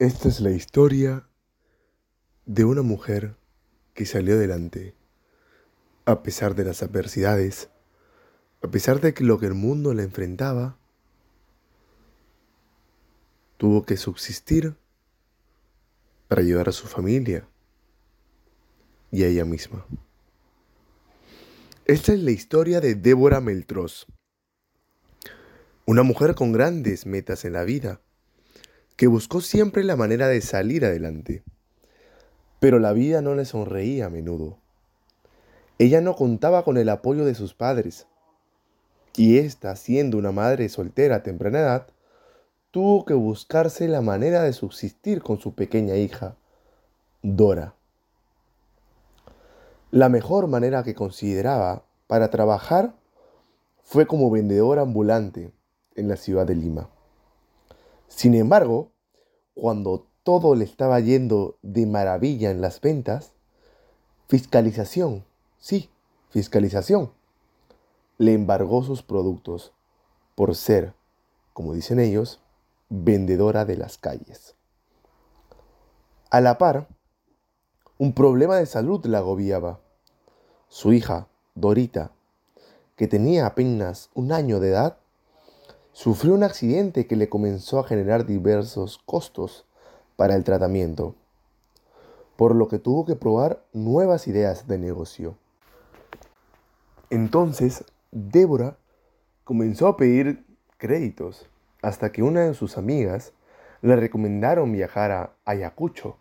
Esta 0.00 0.28
es 0.28 0.38
la 0.38 0.52
historia 0.52 1.28
de 2.46 2.64
una 2.64 2.82
mujer 2.82 3.34
que 3.94 4.06
salió 4.06 4.34
adelante 4.34 4.94
a 6.04 6.22
pesar 6.22 6.54
de 6.54 6.62
las 6.62 6.84
adversidades, 6.84 7.68
a 8.62 8.68
pesar 8.68 9.00
de 9.00 9.12
que 9.12 9.24
lo 9.24 9.40
que 9.40 9.46
el 9.46 9.54
mundo 9.54 9.94
le 9.94 10.04
enfrentaba, 10.04 10.78
tuvo 13.56 13.84
que 13.84 13.96
subsistir 13.96 14.76
para 16.28 16.42
ayudar 16.42 16.68
a 16.68 16.72
su 16.72 16.86
familia 16.86 17.48
y 19.10 19.24
a 19.24 19.26
ella 19.26 19.44
misma. 19.44 19.84
Esta 21.86 22.12
es 22.12 22.20
la 22.20 22.30
historia 22.30 22.80
de 22.80 22.94
Débora 22.94 23.40
Meltroz, 23.40 24.06
una 25.86 26.04
mujer 26.04 26.36
con 26.36 26.52
grandes 26.52 27.04
metas 27.04 27.44
en 27.44 27.54
la 27.54 27.64
vida 27.64 28.00
que 28.98 29.06
buscó 29.06 29.40
siempre 29.40 29.84
la 29.84 29.94
manera 29.94 30.26
de 30.26 30.40
salir 30.40 30.84
adelante. 30.84 31.44
Pero 32.58 32.80
la 32.80 32.92
vida 32.92 33.22
no 33.22 33.36
le 33.36 33.44
sonreía 33.44 34.06
a 34.06 34.10
menudo. 34.10 34.58
Ella 35.78 36.00
no 36.00 36.16
contaba 36.16 36.64
con 36.64 36.76
el 36.78 36.88
apoyo 36.88 37.24
de 37.24 37.36
sus 37.36 37.54
padres. 37.54 38.08
Y 39.14 39.38
ésta, 39.38 39.76
siendo 39.76 40.18
una 40.18 40.32
madre 40.32 40.68
soltera 40.68 41.16
a 41.16 41.22
temprana 41.22 41.60
edad, 41.60 41.86
tuvo 42.72 43.04
que 43.04 43.14
buscarse 43.14 43.86
la 43.86 44.00
manera 44.00 44.42
de 44.42 44.52
subsistir 44.52 45.22
con 45.22 45.38
su 45.38 45.54
pequeña 45.54 45.94
hija, 45.94 46.36
Dora. 47.22 47.76
La 49.92 50.08
mejor 50.08 50.48
manera 50.48 50.82
que 50.82 50.96
consideraba 50.96 51.84
para 52.08 52.30
trabajar 52.30 52.96
fue 53.84 54.08
como 54.08 54.28
vendedora 54.28 54.82
ambulante 54.82 55.52
en 55.94 56.08
la 56.08 56.16
ciudad 56.16 56.48
de 56.48 56.56
Lima. 56.56 56.90
Sin 58.08 58.34
embargo, 58.34 58.90
cuando 59.58 60.06
todo 60.22 60.54
le 60.54 60.64
estaba 60.64 61.00
yendo 61.00 61.58
de 61.62 61.84
maravilla 61.84 62.52
en 62.52 62.60
las 62.60 62.80
ventas, 62.80 63.32
fiscalización, 64.28 65.24
sí, 65.58 65.90
fiscalización, 66.30 67.10
le 68.18 68.34
embargó 68.34 68.84
sus 68.84 69.02
productos 69.02 69.72
por 70.36 70.54
ser, 70.54 70.94
como 71.54 71.74
dicen 71.74 71.98
ellos, 71.98 72.40
vendedora 72.88 73.64
de 73.64 73.76
las 73.76 73.98
calles. 73.98 74.54
A 76.30 76.40
la 76.40 76.56
par, 76.56 76.86
un 77.98 78.12
problema 78.12 78.54
de 78.58 78.66
salud 78.66 79.04
la 79.06 79.18
agobiaba. 79.18 79.80
Su 80.68 80.92
hija, 80.92 81.26
Dorita, 81.56 82.12
que 82.94 83.08
tenía 83.08 83.46
apenas 83.46 84.10
un 84.14 84.30
año 84.30 84.60
de 84.60 84.68
edad, 84.68 84.98
sufrió 85.98 86.32
un 86.32 86.44
accidente 86.44 87.08
que 87.08 87.16
le 87.16 87.28
comenzó 87.28 87.80
a 87.80 87.84
generar 87.84 88.24
diversos 88.24 88.98
costos 89.04 89.66
para 90.14 90.36
el 90.36 90.44
tratamiento, 90.44 91.16
por 92.36 92.54
lo 92.54 92.68
que 92.68 92.78
tuvo 92.78 93.04
que 93.04 93.16
probar 93.16 93.64
nuevas 93.72 94.28
ideas 94.28 94.68
de 94.68 94.78
negocio. 94.78 95.34
Entonces, 97.10 97.84
Débora 98.12 98.76
comenzó 99.42 99.88
a 99.88 99.96
pedir 99.96 100.44
créditos 100.76 101.48
hasta 101.82 102.12
que 102.12 102.22
una 102.22 102.42
de 102.42 102.54
sus 102.54 102.78
amigas 102.78 103.32
le 103.82 103.96
recomendaron 103.96 104.70
viajar 104.70 105.10
a 105.10 105.32
Ayacucho 105.46 106.16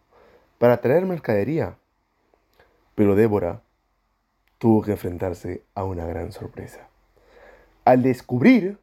para 0.57 0.81
traer 0.81 1.05
mercadería. 1.05 1.77
Pero 2.95 3.13
Débora 3.13 3.61
tuvo 4.57 4.81
que 4.81 4.93
enfrentarse 4.93 5.61
a 5.75 5.83
una 5.83 6.07
gran 6.07 6.31
sorpresa. 6.31 6.87
Al 7.85 8.01
descubrir 8.01 8.79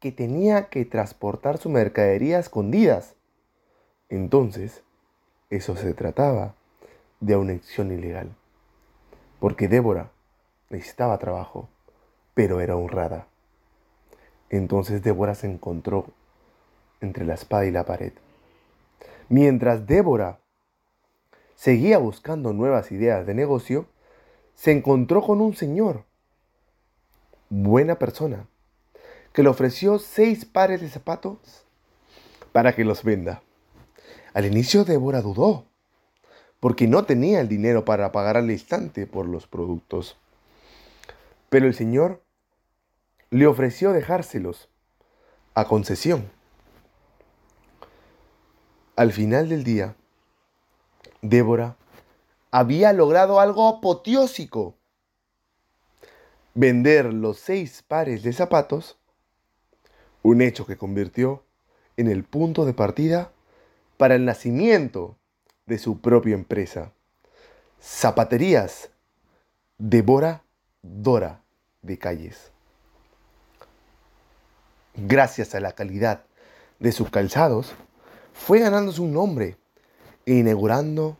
que 0.00 0.12
tenía 0.12 0.68
que 0.68 0.84
transportar 0.84 1.58
su 1.58 1.70
mercadería 1.70 2.36
a 2.36 2.40
escondidas. 2.40 3.14
Entonces, 4.08 4.82
eso 5.50 5.76
se 5.76 5.94
trataba 5.94 6.54
de 7.20 7.36
una 7.36 7.54
acción 7.54 7.90
ilegal. 7.90 8.34
Porque 9.40 9.68
Débora 9.68 10.10
necesitaba 10.70 11.18
trabajo, 11.18 11.68
pero 12.34 12.60
era 12.60 12.76
honrada. 12.76 13.26
Entonces 14.50 15.02
Débora 15.02 15.34
se 15.34 15.50
encontró 15.50 16.06
entre 17.00 17.24
la 17.24 17.34
espada 17.34 17.66
y 17.66 17.70
la 17.70 17.84
pared. 17.84 18.12
Mientras 19.28 19.86
Débora 19.86 20.38
seguía 21.54 21.98
buscando 21.98 22.52
nuevas 22.52 22.92
ideas 22.92 23.26
de 23.26 23.34
negocio, 23.34 23.86
se 24.54 24.72
encontró 24.72 25.22
con 25.22 25.40
un 25.40 25.54
señor, 25.54 26.04
buena 27.50 27.98
persona, 27.98 28.46
que 29.38 29.44
le 29.44 29.50
ofreció 29.50 30.00
seis 30.00 30.44
pares 30.44 30.80
de 30.80 30.88
zapatos 30.88 31.38
para 32.50 32.74
que 32.74 32.84
los 32.84 33.04
venda. 33.04 33.40
Al 34.34 34.46
inicio 34.46 34.84
Débora 34.84 35.22
dudó, 35.22 35.64
porque 36.58 36.88
no 36.88 37.04
tenía 37.04 37.40
el 37.40 37.46
dinero 37.46 37.84
para 37.84 38.10
pagar 38.10 38.36
al 38.36 38.50
instante 38.50 39.06
por 39.06 39.26
los 39.26 39.46
productos. 39.46 40.16
Pero 41.50 41.68
el 41.68 41.74
Señor 41.74 42.20
le 43.30 43.46
ofreció 43.46 43.92
dejárselos 43.92 44.70
a 45.54 45.66
concesión. 45.66 46.28
Al 48.96 49.12
final 49.12 49.48
del 49.50 49.62
día, 49.62 49.94
Débora 51.22 51.76
había 52.50 52.92
logrado 52.92 53.38
algo 53.38 53.68
apoteósico. 53.68 54.74
Vender 56.54 57.14
los 57.14 57.38
seis 57.38 57.84
pares 57.86 58.24
de 58.24 58.32
zapatos 58.32 58.98
un 60.22 60.42
hecho 60.42 60.66
que 60.66 60.76
convirtió 60.76 61.44
en 61.96 62.08
el 62.08 62.24
punto 62.24 62.64
de 62.64 62.74
partida 62.74 63.32
para 63.96 64.14
el 64.14 64.24
nacimiento 64.24 65.16
de 65.66 65.78
su 65.78 66.00
propia 66.00 66.34
empresa. 66.34 66.92
Zapaterías 67.82 68.90
Devora 69.78 70.42
Dora 70.82 71.42
de 71.82 71.98
Calles. 71.98 72.50
Gracias 74.94 75.54
a 75.54 75.60
la 75.60 75.72
calidad 75.72 76.24
de 76.78 76.92
sus 76.92 77.10
calzados, 77.10 77.74
fue 78.32 78.60
ganándose 78.60 79.00
un 79.00 79.12
nombre 79.12 79.56
e 80.26 80.34
inaugurando 80.34 81.16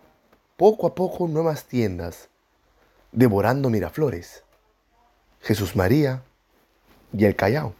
poco 0.57 0.87
a 0.87 0.95
poco 0.95 1.29
nuevas 1.29 1.65
tiendas, 1.65 2.29
devorando 3.13 3.71
Miraflores, 3.71 4.43
Jesús 5.41 5.77
María 5.77 6.23
y 7.13 7.25
el 7.25 7.37
Callao. 7.37 7.75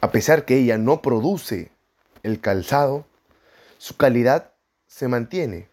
A 0.00 0.12
pesar 0.12 0.46
que 0.46 0.56
ella 0.56 0.78
no 0.78 1.02
produce 1.02 1.70
el 2.22 2.40
calzado, 2.40 3.04
su 3.76 3.98
calidad 3.98 4.52
se 4.86 5.08
mantiene, 5.08 5.68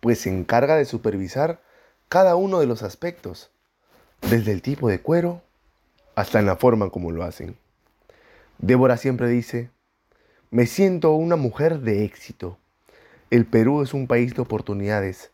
pues 0.00 0.20
se 0.20 0.30
encarga 0.30 0.74
de 0.74 0.84
supervisar 0.84 1.62
cada 2.08 2.34
uno 2.34 2.58
de 2.58 2.66
los 2.66 2.82
aspectos, 2.82 3.50
desde 4.20 4.50
el 4.50 4.62
tipo 4.62 4.88
de 4.88 5.00
cuero 5.00 5.42
hasta 6.16 6.40
en 6.40 6.46
la 6.46 6.56
forma 6.56 6.90
como 6.90 7.12
lo 7.12 7.22
hacen. 7.22 7.56
Débora 8.58 8.96
siempre 8.96 9.28
dice, 9.28 9.70
me 10.50 10.66
siento 10.66 11.12
una 11.12 11.36
mujer 11.36 11.80
de 11.80 12.04
éxito. 12.04 12.58
El 13.30 13.46
Perú 13.46 13.82
es 13.82 13.94
un 13.94 14.08
país 14.08 14.34
de 14.34 14.42
oportunidades. 14.42 15.30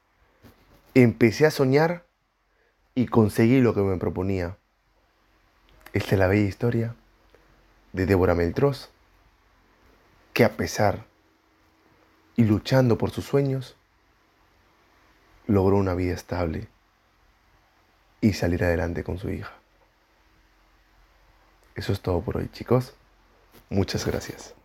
Empecé 0.94 1.46
a 1.46 1.50
soñar 1.50 2.04
y 2.94 3.06
conseguí 3.06 3.60
lo 3.60 3.74
que 3.74 3.80
me 3.80 3.96
proponía. 3.96 4.58
Esta 5.94 6.14
es 6.14 6.18
la 6.18 6.26
bella 6.26 6.46
historia 6.46 6.94
de 7.92 8.06
Débora 8.06 8.34
Meltroz, 8.34 8.90
que 10.32 10.44
a 10.44 10.56
pesar 10.56 11.06
y 12.36 12.44
luchando 12.44 12.98
por 12.98 13.10
sus 13.10 13.24
sueños, 13.24 13.76
logró 15.46 15.76
una 15.76 15.94
vida 15.94 16.14
estable 16.14 16.68
y 18.20 18.34
salir 18.34 18.62
adelante 18.62 19.02
con 19.02 19.18
su 19.18 19.30
hija. 19.30 19.52
Eso 21.74 21.92
es 21.92 22.00
todo 22.00 22.20
por 22.20 22.36
hoy, 22.36 22.48
chicos. 22.50 22.94
Muchas 23.70 24.04
gracias. 24.06 24.57